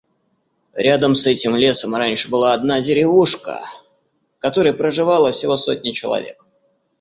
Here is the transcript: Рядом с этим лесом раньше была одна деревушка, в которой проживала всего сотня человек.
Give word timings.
Рядом 0.73 1.13
с 1.13 1.27
этим 1.27 1.55
лесом 1.55 1.93
раньше 1.93 2.27
была 2.27 2.55
одна 2.55 2.81
деревушка, 2.81 3.59
в 4.37 4.41
которой 4.41 4.73
проживала 4.73 5.31
всего 5.31 5.57
сотня 5.57 5.93
человек. 5.93 6.43